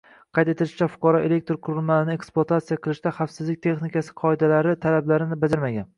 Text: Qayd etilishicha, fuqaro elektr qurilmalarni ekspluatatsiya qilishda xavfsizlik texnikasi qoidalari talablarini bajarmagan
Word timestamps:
Qayd 0.35 0.49
etilishicha, 0.53 0.87
fuqaro 0.93 1.19
elektr 1.27 1.59
qurilmalarni 1.67 2.15
ekspluatatsiya 2.19 2.79
qilishda 2.87 3.13
xavfsizlik 3.21 3.63
texnikasi 3.67 4.19
qoidalari 4.23 4.77
talablarini 4.87 5.43
bajarmagan 5.45 5.89